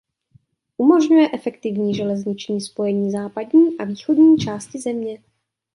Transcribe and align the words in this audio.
Umožňuje 0.77 1.29
efektivní 1.33 1.95
železniční 1.95 2.61
spojení 2.61 3.11
západní 3.11 3.77
a 3.77 3.83
východní 3.83 4.37
části 4.37 4.79
země. 4.81 5.19